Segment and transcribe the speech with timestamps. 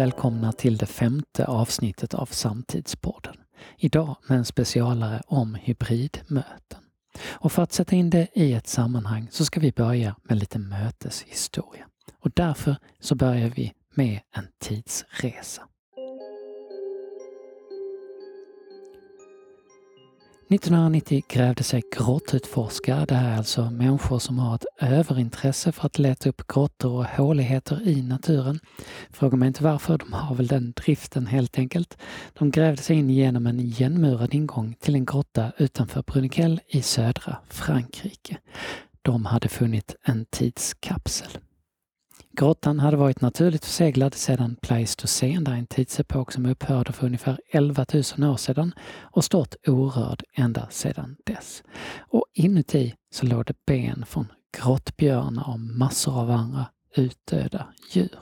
[0.00, 3.36] välkomna till det femte avsnittet av Samtidspodden.
[3.76, 6.78] Idag med en specialare om hybridmöten.
[7.22, 10.58] Och för att sätta in det i ett sammanhang så ska vi börja med lite
[10.58, 11.86] möteshistoria.
[12.18, 15.62] Och därför så börjar vi med en tidsresa.
[20.50, 25.98] 1990 grävde sig grottutforskare, det här är alltså människor som har ett överintresse för att
[25.98, 28.60] leta upp grottor och håligheter i naturen.
[29.10, 31.98] Fråga mig inte varför, de har väl den driften helt enkelt.
[32.38, 37.36] De grävde sig in genom en igenmurad ingång till en grotta utanför Bruniquel i södra
[37.48, 38.36] Frankrike.
[39.02, 41.38] De hade funnit en tidskapsel.
[42.32, 47.86] Grottan hade varit naturligt förseglad sedan Pleistocen, där en tidsepok som upphörde för ungefär 11
[48.18, 51.62] 000 år sedan och stått orörd ända sedan dess.
[51.98, 54.26] Och inuti så låg det ben från
[54.58, 58.18] grottbjörnar och massor av andra utdöda djur.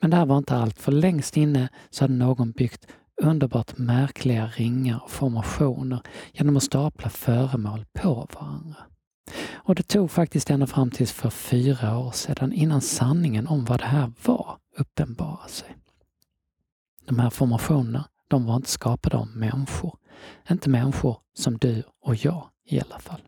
[0.00, 2.86] Men det här var inte allt, för längst inne så hade någon byggt
[3.22, 6.00] underbart märkliga ringar och formationer
[6.32, 8.76] genom att stapla föremål på varandra.
[9.52, 13.80] Och det tog faktiskt ända fram tills för fyra år sedan innan sanningen om vad
[13.80, 15.76] det här var uppenbarade sig.
[17.04, 19.96] De här formationerna, de var inte skapade av människor.
[20.50, 23.20] Inte människor som du och jag i alla fall.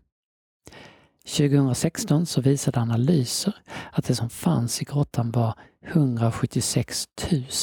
[1.25, 3.55] 2016 så visade analyser
[3.93, 5.55] att det som fanns i grottan var
[5.87, 7.09] 176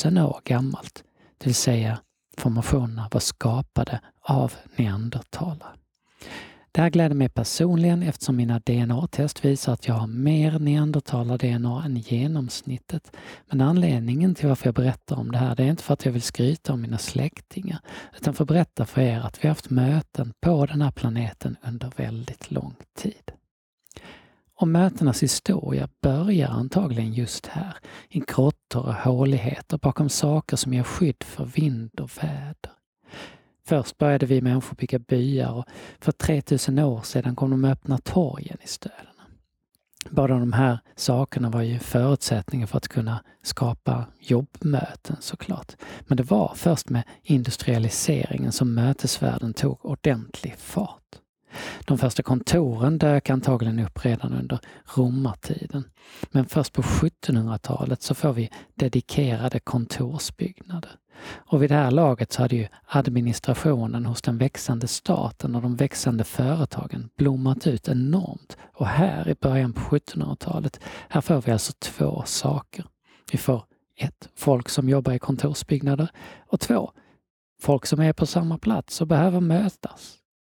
[0.06, 1.04] 000 år gammalt.
[1.38, 2.00] Det vill säga
[2.38, 5.74] formationerna var skapade av neandertalare.
[6.72, 11.98] Det här gläder mig personligen eftersom mina DNA-test visar att jag har mer neandertalar-DNA än
[11.98, 13.12] genomsnittet.
[13.48, 16.12] Men anledningen till varför jag berättar om det här, det är inte för att jag
[16.12, 17.80] vill skryta om mina släktingar,
[18.18, 21.56] utan för att berätta för er att vi har haft möten på den här planeten
[21.68, 23.32] under väldigt lång tid.
[24.56, 27.74] Och mötenas historia börjar antagligen just här,
[28.10, 32.72] i grottor och håligheter bakom saker som ger skydd för vind och väder.
[33.70, 35.66] Först började vi människor bygga byar och
[36.00, 39.26] för 3000 år sedan kom de öppna torgen i städerna.
[40.10, 45.76] Båda de här sakerna var ju förutsättningar för att kunna skapa jobbmöten såklart.
[46.00, 51.20] Men det var först med industrialiseringen som mötesvärlden tog ordentlig fart.
[51.86, 54.60] De första kontoren dök antagligen upp redan under
[54.96, 55.84] romartiden.
[56.32, 60.92] Men först på 1700-talet så får vi dedikerade kontorsbyggnader.
[61.22, 65.76] Och vid det här laget så hade ju administrationen hos den växande staten och de
[65.76, 68.58] växande företagen blommat ut enormt.
[68.74, 72.86] Och här i början på 1700-talet, här får vi alltså två saker.
[73.32, 73.64] Vi får
[73.96, 76.10] ett, folk som jobbar i kontorsbyggnader
[76.48, 76.92] och två,
[77.62, 80.16] folk som är på samma plats och behöver mötas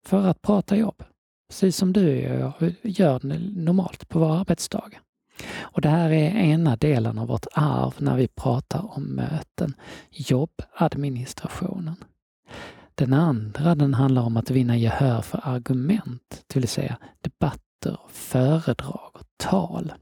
[0.06, 1.04] för att prata jobb.
[1.50, 3.20] Precis som du och jag gör
[3.56, 5.02] normalt på våra arbetsdagar.
[5.60, 9.74] Och det här är ena delen av vårt arv när vi pratar om möten,
[10.10, 11.96] jobbadministrationen.
[12.96, 19.12] Den andra den handlar om att vinna gehör för argument, det vill säga debatter, föredrag
[19.14, 19.94] och tal.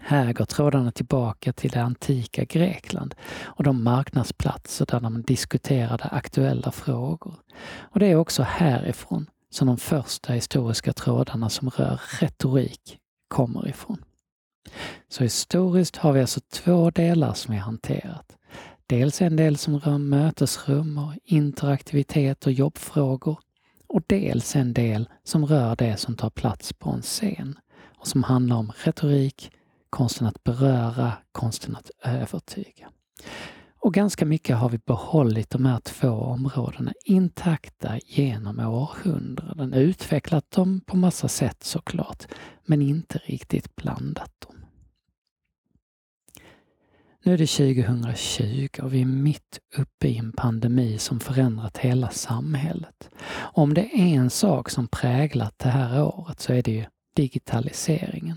[0.00, 6.72] Här går trådarna tillbaka till det antika Grekland och de marknadsplatser där de diskuterade aktuella
[6.72, 7.34] frågor.
[7.78, 14.04] Och det är också härifrån som de första historiska trådarna som rör retorik kommer ifrån.
[15.08, 18.36] Så historiskt har vi alltså två delar som vi hanterat.
[18.86, 23.38] Dels en del som rör mötesrum och interaktivitet och jobbfrågor
[23.86, 27.58] och dels en del som rör det som tar plats på en scen
[27.98, 29.50] och som handlar om retorik,
[29.90, 32.90] konsten att beröra, konsten att övertyga.
[33.82, 39.74] Och ganska mycket har vi behållit de här två områdena intakta genom århundraden.
[39.74, 42.26] Utvecklat dem på massa sätt såklart,
[42.66, 44.59] men inte riktigt blandat dem.
[47.22, 52.10] Nu är det 2020 och vi är mitt uppe i en pandemi som förändrat hela
[52.10, 53.10] samhället.
[53.32, 56.84] Om det är en sak som präglat det här året så är det ju
[57.16, 58.36] digitaliseringen.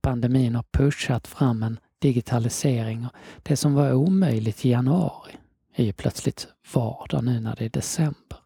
[0.00, 3.12] Pandemin har pushat fram en digitalisering och
[3.42, 5.32] det som var omöjligt i januari
[5.74, 8.38] är ju plötsligt vardag nu när det är december.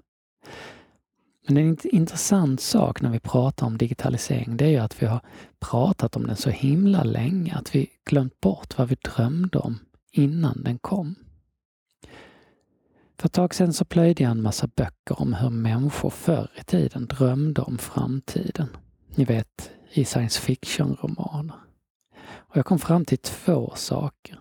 [1.47, 5.21] Men en intressant sak när vi pratar om digitalisering det är ju att vi har
[5.59, 9.79] pratat om den så himla länge att vi glömt bort vad vi drömde om
[10.13, 11.15] innan den kom.
[13.19, 16.65] För ett tag sedan så plöjde jag en massa böcker om hur människor förr i
[16.65, 18.69] tiden drömde om framtiden.
[19.15, 21.57] Ni vet, i science fiction-romaner.
[22.27, 24.41] Och jag kom fram till två saker.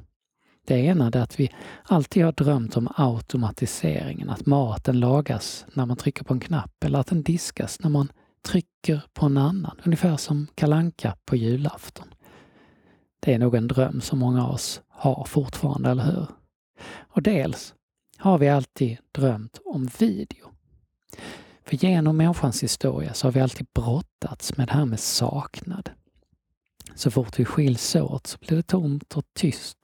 [0.66, 1.52] Det ena är att vi
[1.84, 7.00] alltid har drömt om automatiseringen, att maten lagas när man trycker på en knapp eller
[7.00, 12.08] att den diskas när man trycker på en annan, ungefär som kalanka på julafton.
[13.20, 16.28] Det är nog en dröm som många av oss har fortfarande, eller hur?
[16.98, 17.74] Och dels
[18.18, 20.48] har vi alltid drömt om video.
[21.64, 25.90] För genom människans historia så har vi alltid brottats med det här med saknad.
[26.96, 29.78] Så fort vi skiljs åt så blir det tomt och tyst.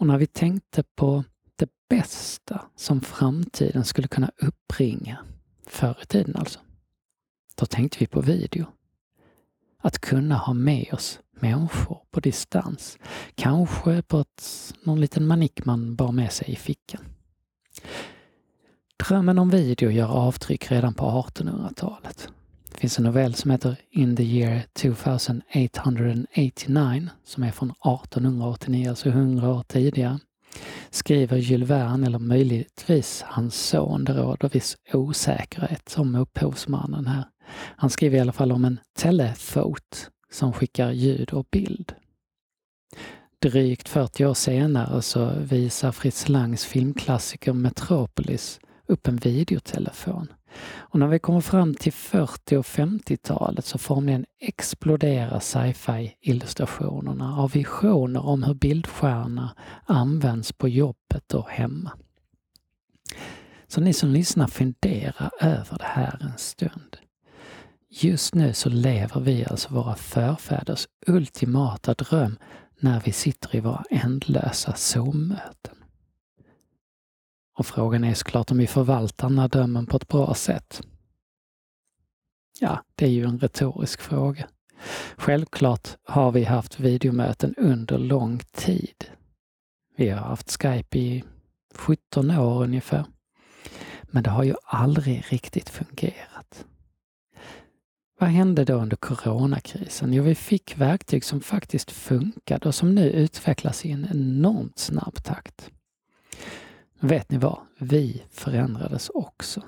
[0.00, 1.24] Och när vi tänkte på
[1.56, 5.24] det bästa som framtiden skulle kunna uppringa,
[5.66, 6.60] förr i tiden alltså,
[7.54, 8.66] då tänkte vi på video.
[9.78, 12.98] Att kunna ha med oss människor på distans.
[13.34, 17.04] Kanske på ett, någon liten manick man bar med sig i fickan.
[19.08, 22.32] Drömmen om video gör avtryck redan på 1800-talet.
[22.70, 29.08] Det finns en novell som heter In the year 2889 som är från 1889, alltså
[29.08, 30.18] 100 år tidigare.
[30.90, 37.24] Skriver Jules Verne, eller möjligtvis hans son, det råder viss osäkerhet om upphovsmannen här.
[37.76, 41.94] Han skriver i alla fall om en telefot som skickar ljud och bild.
[43.42, 50.32] Drygt 40 år senare så visar Fritz Langs filmklassiker Metropolis upp en videotelefon.
[50.78, 57.50] Och när vi kommer fram till 40 och 50-talet så formligen exploderar sci-fi illustrationerna av
[57.50, 59.56] visioner om hur bildstjärna
[59.86, 61.90] används på jobbet och hemma.
[63.68, 66.96] Så ni som lyssnar, fundera över det här en stund.
[67.88, 72.38] Just nu så lever vi alltså våra förfäders ultimata dröm
[72.80, 75.79] när vi sitter i våra ändlösa Zoom-möten.
[77.60, 80.82] Och frågan är såklart om vi förvaltar den här drömmen på ett bra sätt.
[82.60, 84.48] Ja, det är ju en retorisk fråga.
[85.16, 89.04] Självklart har vi haft videomöten under lång tid.
[89.96, 91.24] Vi har haft Skype i
[91.74, 93.04] 17 år ungefär.
[94.02, 96.64] Men det har ju aldrig riktigt fungerat.
[98.18, 100.12] Vad hände då under coronakrisen?
[100.12, 105.24] Jo, vi fick verktyg som faktiskt funkade och som nu utvecklas i en enormt snabb
[105.24, 105.70] takt.
[107.00, 107.58] Vet ni vad?
[107.78, 109.62] Vi förändrades också.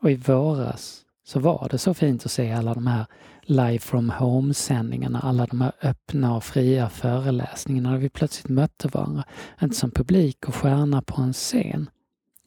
[0.00, 3.06] Och i våras så var det så fint att se alla de här
[3.42, 9.24] live from home-sändningarna, alla de här öppna och fria föreläsningarna där vi plötsligt mötte varandra.
[9.62, 11.90] Inte som publik och stjärna på en scen,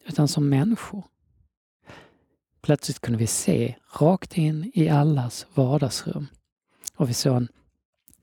[0.07, 1.03] utan som människor.
[2.61, 6.27] Plötsligt kunde vi se rakt in i allas vardagsrum
[6.95, 7.47] och vi såg en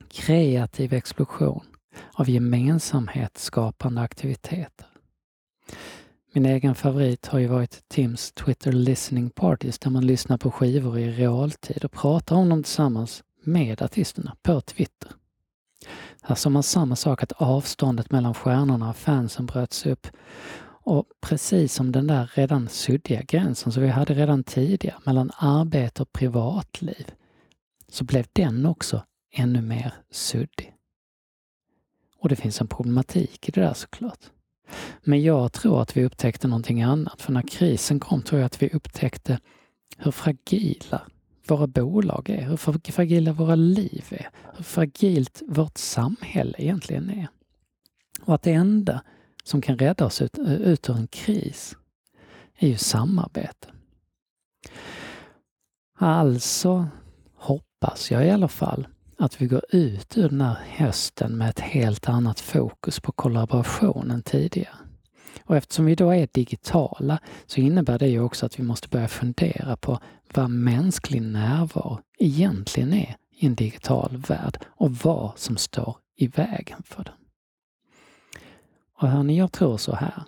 [0.07, 1.65] kreativ explosion
[2.13, 4.92] av gemensamhetsskapande aktiviteter.
[6.35, 10.99] Min egen favorit har ju varit Tims Twitter listening parties där man lyssnar på skivor
[10.99, 15.11] i realtid och pratar om dem tillsammans med artisterna på Twitter.
[16.21, 20.07] Här såg man samma sak, att avståndet mellan stjärnorna och fansen bröts upp
[20.85, 26.01] och precis som den där redan suddiga gränsen som vi hade redan tidigare mellan arbete
[26.01, 27.11] och privatliv
[27.89, 30.73] så blev den också ännu mer suddig.
[32.17, 34.29] Och det finns en problematik i det där såklart.
[35.03, 38.61] Men jag tror att vi upptäckte någonting annat, för när krisen kom tror jag att
[38.61, 39.39] vi upptäckte
[39.97, 41.01] hur fragila
[41.47, 42.57] våra bolag är, hur
[42.91, 47.27] fragila våra liv är, hur fragilt vårt samhälle egentligen är.
[48.21, 49.03] Och att det enda
[49.43, 51.75] som kan rädda oss ut, ut ur en kris
[52.57, 53.67] är ju samarbete.
[55.97, 56.87] Alltså
[57.35, 58.87] hoppas jag i alla fall
[59.23, 64.11] att vi går ut ur den här hösten med ett helt annat fokus på kollaboration
[64.11, 64.75] än tidigare.
[65.43, 69.07] Och eftersom vi då är digitala så innebär det ju också att vi måste börja
[69.07, 69.99] fundera på
[70.33, 76.83] vad mänsklig närvaro egentligen är i en digital värld och vad som står i vägen
[76.85, 77.13] för den.
[78.99, 80.23] Och hörni, jag tror så här.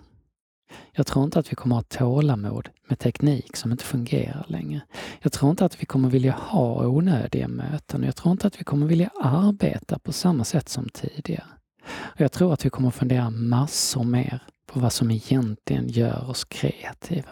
[0.92, 4.80] Jag tror inte att vi kommer att ha tålamod med teknik som inte fungerar längre.
[5.20, 8.64] Jag tror inte att vi kommer vilja ha onödiga möten jag tror inte att vi
[8.64, 11.46] kommer vilja arbeta på samma sätt som tidigare.
[11.86, 16.44] Och jag tror att vi kommer fundera massor mer på vad som egentligen gör oss
[16.44, 17.30] kreativa.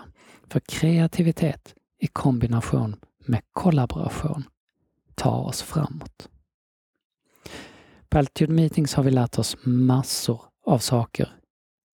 [0.49, 2.97] För kreativitet i kombination
[3.27, 4.45] med kollaboration
[5.15, 6.29] tar oss framåt.
[8.09, 11.33] På Altitude Meetings har vi lärt oss massor av saker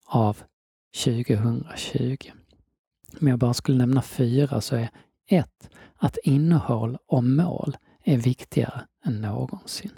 [0.06, 0.42] av
[1.04, 2.16] 2020.
[3.20, 4.90] Om jag bara skulle nämna fyra så är
[5.26, 9.90] ett, Att innehåll och mål är viktigare än någonsin.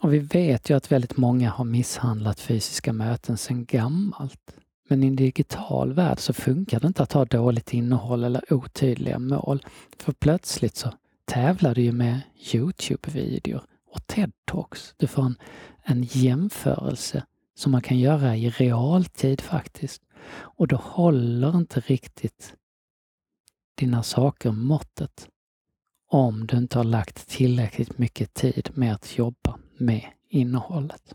[0.00, 4.56] Och vi vet ju att väldigt många har misshandlat fysiska möten sedan gammalt.
[4.88, 9.18] Men i en digital värld så funkar det inte att ha dåligt innehåll eller otydliga
[9.18, 9.62] mål.
[9.98, 10.92] För plötsligt så
[11.24, 12.20] tävlar du ju med
[12.52, 14.94] Youtube-videor och TED-talks.
[14.96, 15.38] Du får en,
[15.82, 17.22] en jämförelse
[17.56, 20.02] som man kan göra i realtid faktiskt.
[20.32, 22.54] Och då håller inte riktigt
[23.74, 25.28] dina saker måttet
[26.10, 31.14] om du inte har lagt tillräckligt mycket tid med att jobba med innehållet.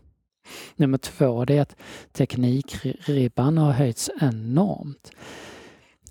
[0.76, 1.76] Nummer två, det är att
[2.12, 5.10] teknikribban har höjts enormt.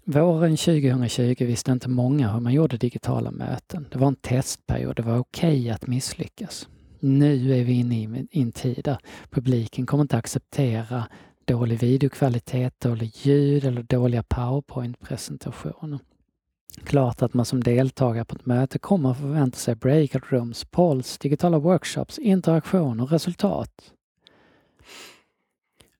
[0.03, 3.87] Våren 2020 visste inte många hur man gjorde digitala möten.
[3.91, 6.67] Det var en testperiod, det var okej okay att misslyckas.
[7.03, 7.95] Nu är vi inne
[8.31, 8.97] i en tid där
[9.29, 11.07] publiken kommer inte acceptera
[11.45, 15.99] dålig videokvalitet, dålig ljud eller dåliga powerpoint-presentationer.
[16.83, 21.17] Klart att man som deltagare på ett möte kommer att förvänta sig breakout rooms, polls,
[21.17, 23.93] digitala workshops, interaktion och resultat.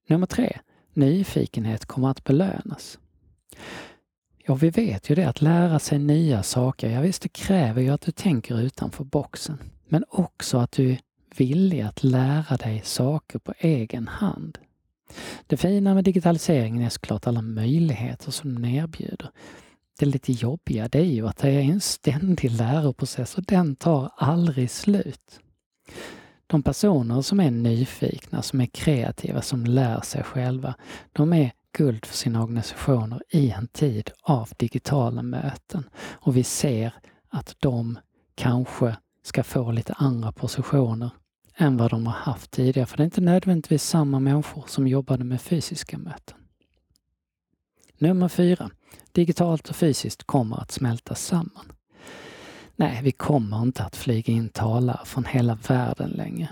[0.08, 0.60] Nummer tre.
[0.94, 3.00] Nyfikenhet kommer att belönas.
[4.38, 7.90] Ja, vi vet ju det att lära sig nya saker, ja visst det kräver ju
[7.90, 9.58] att du tänker utanför boxen.
[9.92, 11.00] Men också att du är
[11.36, 14.58] villig att lära dig saker på egen hand.
[15.48, 19.30] Det fina med digitaliseringen är såklart alla möjligheter som den erbjuder.
[20.00, 24.12] Det lite jobbiga det är ju att det är en ständig läroprocess och den tar
[24.18, 25.40] aldrig slut.
[26.48, 30.76] De personer som är nyfikna, som är kreativa, som lär sig själva,
[31.12, 35.90] de är guld för sina organisationer i en tid av digitala möten.
[35.96, 36.94] Och vi ser
[37.30, 38.00] att de
[38.36, 41.10] kanske ska få lite andra positioner
[41.56, 42.86] än vad de har haft tidigare.
[42.86, 46.38] För det är inte nödvändigtvis samma människor som jobbade med fysiska möten.
[47.98, 48.70] Nummer fyra.
[49.12, 51.72] Digitalt och fysiskt kommer att smälta samman.
[52.76, 56.50] Nej, vi kommer inte att flyga in talare från hela världen längre.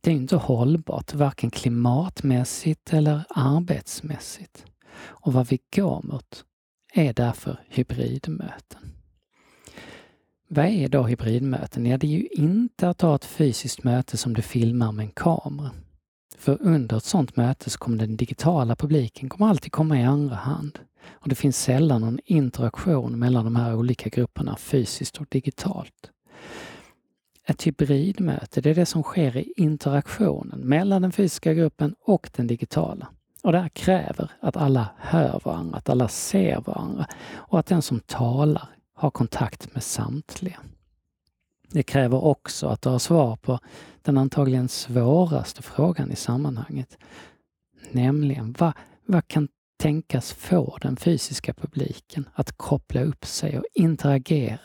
[0.00, 4.64] Det är inte hållbart, varken klimatmässigt eller arbetsmässigt.
[4.98, 6.44] Och vad vi går mot
[6.92, 8.97] är därför hybridmöten.
[10.50, 11.86] Vad är då hybridmöten?
[11.86, 15.10] Ja, det är ju inte att ha ett fysiskt möte som du filmar med en
[15.10, 15.70] kamera.
[16.38, 20.36] För under ett sådant möte så kommer den digitala publiken kommer alltid komma i andra
[20.36, 20.78] hand.
[21.10, 26.10] Och det finns sällan någon interaktion mellan de här olika grupperna fysiskt och digitalt.
[27.46, 32.46] Ett hybridmöte, det är det som sker i interaktionen mellan den fysiska gruppen och den
[32.46, 33.08] digitala.
[33.42, 37.82] Och det här kräver att alla hör varandra, att alla ser varandra och att den
[37.82, 40.60] som talar ha kontakt med samtliga.
[41.70, 43.58] Det kräver också att du har svar på
[44.02, 46.98] den antagligen svåraste frågan i sammanhanget.
[47.90, 48.72] Nämligen, vad,
[49.06, 54.60] vad kan tänkas få den fysiska publiken att koppla upp sig och interagera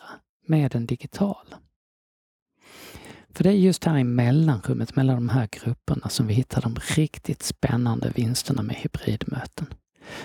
[0.47, 1.59] med den digitala?
[3.29, 6.75] För det är just här i mellanrummet mellan de här grupperna som vi hittar de
[6.75, 9.67] riktigt spännande vinsterna med hybridmöten.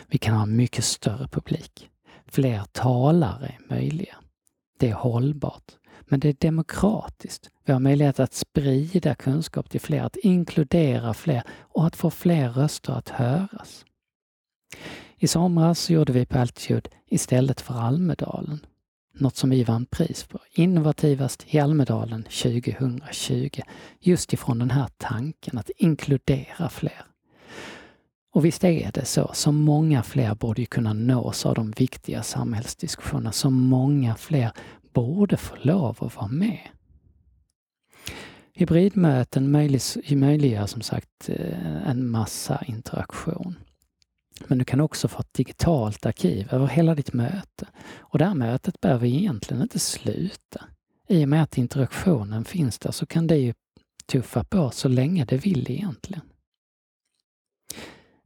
[0.06, 1.90] Vi kan ha mycket större publik.
[2.28, 4.16] Fler talare är möjliga.
[4.78, 5.72] Det är hållbart.
[6.00, 7.50] Men det är demokratiskt.
[7.64, 12.50] Vi har möjlighet att sprida kunskap till fler, att inkludera fler och att få fler
[12.50, 13.84] röster att höras.
[15.16, 18.66] I somras gjorde vi på Altitude istället för Almedalen.
[19.14, 20.38] Något som vi vann pris på.
[20.52, 23.60] Innovativast i Almedalen 2020.
[24.00, 27.04] Just ifrån den här tanken att inkludera fler.
[28.30, 32.22] Och visst är det så, så många fler borde ju kunna nås av de viktiga
[32.22, 33.32] samhällsdiskussionerna.
[33.32, 34.52] Så många fler
[34.92, 36.68] borde få lov att vara med.
[38.52, 39.50] Hybridmöten
[40.10, 43.58] möjliggör som sagt eh, en massa interaktion.
[44.46, 47.66] Men du kan också få ett digitalt arkiv över hela ditt möte.
[47.98, 50.64] Och det här mötet behöver egentligen inte sluta.
[51.08, 53.54] I och med att interaktionen finns där så kan det ju
[54.06, 56.22] tuffa på så länge det vill egentligen.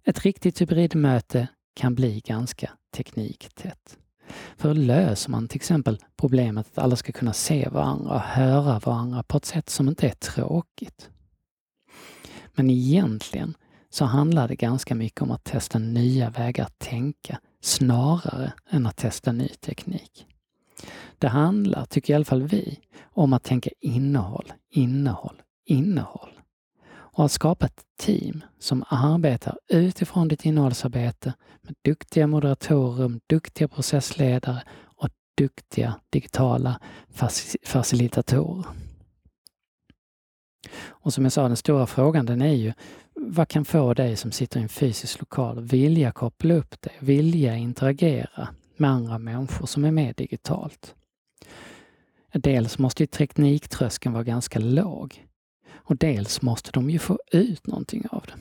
[0.05, 3.99] Ett riktigt hybridmöte kan bli ganska tekniktätt.
[4.57, 9.23] För löser man till exempel problemet att alla ska kunna se varandra och höra varandra
[9.23, 11.11] på ett sätt som inte är tråkigt.
[12.55, 13.55] Men egentligen
[13.91, 18.97] så handlar det ganska mycket om att testa nya vägar att tänka snarare än att
[18.97, 20.27] testa ny teknik.
[21.19, 26.31] Det handlar, tycker i alla fall vi, om att tänka innehåll, innehåll, innehåll.
[26.93, 31.33] Och att skapa ett team som arbetar utifrån ditt innehållsarbete
[31.63, 34.63] med duktiga moderatorer, duktiga processledare
[34.97, 36.81] och duktiga digitala
[37.65, 38.65] facilitatorer.
[40.89, 42.73] Och som jag sa, den stora frågan den är ju
[43.15, 46.93] vad kan få dig som sitter i en fysisk lokal att vilja koppla upp dig,
[46.99, 50.95] vilja interagera med andra människor som är med digitalt?
[52.33, 55.27] Dels måste ju tekniktröskeln vara ganska låg.
[55.85, 58.35] Och dels måste de ju få ut någonting av det.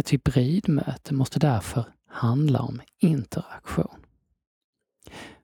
[0.00, 4.06] Ett hybridmöte måste därför handla om interaktion.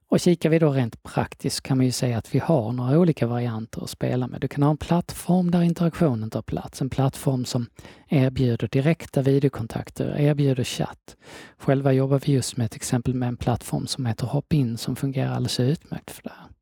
[0.09, 3.27] Och kikar vi då rent praktiskt kan man ju säga att vi har några olika
[3.27, 4.41] varianter att spela med.
[4.41, 7.67] Du kan ha en plattform där interaktionen tar plats, en plattform som
[8.09, 11.17] erbjuder direkta videokontakter, erbjuder chatt.
[11.59, 15.33] Själva jobbar vi just med ett exempel med en plattform som heter Hopin som fungerar
[15.33, 16.56] alldeles utmärkt för det här.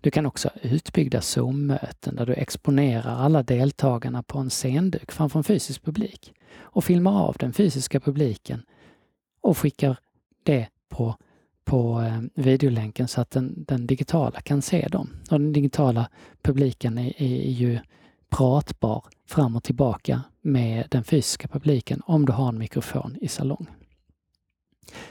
[0.00, 5.38] Du kan också ha utbyggda Zoom-möten där du exponerar alla deltagarna på en scenduk framför
[5.38, 8.62] en fysisk publik och filmar av den fysiska publiken
[9.40, 9.96] och skickar
[10.42, 11.16] det på,
[11.64, 15.10] på eh, videolänken så att den, den digitala kan se dem.
[15.30, 16.08] Och den digitala
[16.42, 17.78] publiken är, är ju
[18.30, 23.66] pratbar fram och tillbaka med den fysiska publiken om du har en mikrofon i salong.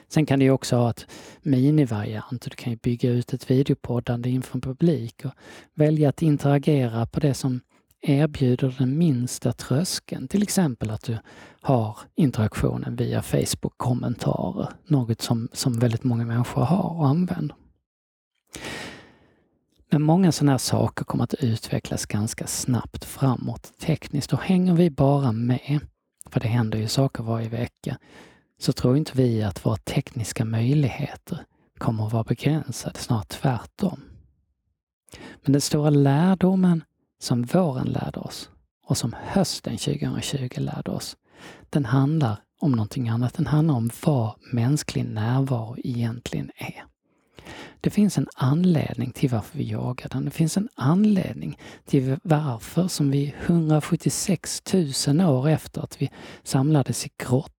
[0.07, 1.05] Sen kan du också ha ett
[1.41, 2.41] minivariant.
[2.41, 5.31] Du kan ju bygga ut ett videopoddande inför en publik och
[5.74, 7.62] välja att interagera på det som
[8.01, 10.27] erbjuder den minsta tröskeln.
[10.27, 11.17] Till exempel att du
[11.62, 17.55] har interaktionen via Facebook-kommentarer, något som, som väldigt många människor har och använder.
[19.89, 24.89] Men många sådana här saker kommer att utvecklas ganska snabbt framåt tekniskt och hänger vi
[24.89, 25.79] bara med,
[26.29, 27.98] för det händer ju saker varje vecka,
[28.60, 31.46] så tror inte vi att våra tekniska möjligheter
[31.78, 34.02] kommer att vara begränsade, snarare tvärtom.
[35.44, 36.84] Men den stora lärdomen
[37.20, 38.50] som våren lärde oss
[38.86, 41.18] och som hösten 2020 lärde oss,
[41.70, 43.34] den handlar om någonting annat.
[43.34, 46.84] Den handlar om vad mänsklig närvaro egentligen är.
[47.82, 50.26] Det finns en anledning till varför vi jagar den.
[50.26, 54.64] Det finns en anledning till varför som vi 176
[55.08, 56.12] 000 år efter att vi
[56.44, 57.57] samlades i grottor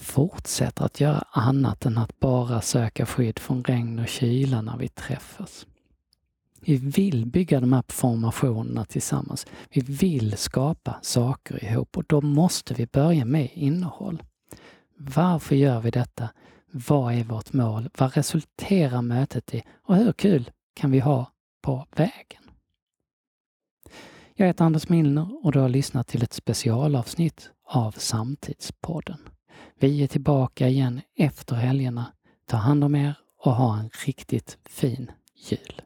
[0.00, 4.88] fortsätter att göra annat än att bara söka skydd från regn och kyla när vi
[4.88, 5.66] träffas.
[6.60, 9.46] Vi vill bygga de här formationerna tillsammans.
[9.70, 14.22] Vi vill skapa saker ihop och då måste vi börja med innehåll.
[14.96, 16.28] Varför gör vi detta?
[16.72, 17.88] Vad är vårt mål?
[17.98, 19.62] Vad resulterar mötet i?
[19.82, 22.42] Och hur kul kan vi ha på vägen?
[24.34, 29.18] Jag heter Anders Milner och du har lyssnat till ett specialavsnitt av Samtidspodden.
[29.82, 32.06] Vi är tillbaka igen efter helgerna.
[32.46, 35.82] Ta hand om er och ha en riktigt fin jul.